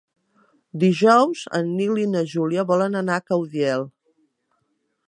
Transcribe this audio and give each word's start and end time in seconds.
Dijous 0.83 1.43
en 1.59 1.69
Nil 1.81 2.01
i 2.05 2.07
na 2.17 2.25
Júlia 2.33 2.67
volen 2.73 2.99
anar 3.05 3.21
a 3.21 3.25
Caudiel. 3.31 3.87